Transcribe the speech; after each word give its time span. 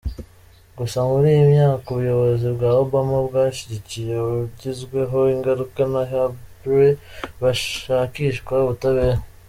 Gusa 0.77 0.97
muri 1.09 1.27
iyi 1.33 1.43
myaka 1.53 1.85
ubuyobozi 1.89 2.47
bwa 2.55 2.69
Obama 2.83 3.17
bwashyigikiye 3.27 4.11
abagizweho 4.23 5.19
ingaruka 5.33 5.81
na 5.93 6.03
Habré 6.11 6.87
hashakishwa 7.41 8.53
ubutabera. 8.65 9.21